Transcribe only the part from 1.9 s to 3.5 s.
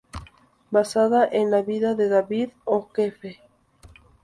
de David O'Keefe.